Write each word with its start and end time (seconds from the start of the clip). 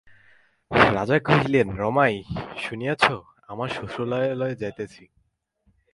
রাজা 0.93 1.17
কহিলেন, 1.19 1.67
রমাই, 1.77 2.15
শুনিয়াছ 2.57 3.03
আমি 3.47 3.65
শ্বশুরালয়ে 3.75 4.55
যাইতেছি? 4.55 5.03